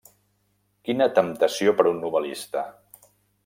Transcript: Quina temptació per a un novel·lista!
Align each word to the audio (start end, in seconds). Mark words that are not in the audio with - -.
Quina 0.87 1.07
temptació 1.19 1.77
per 1.81 1.87
a 1.87 1.91
un 1.93 2.03
novel·lista! 2.07 2.69